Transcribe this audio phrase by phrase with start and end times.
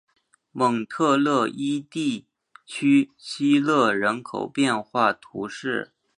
[0.51, 2.25] 蒙特勒伊地
[2.65, 5.91] 区希勒人口变化图示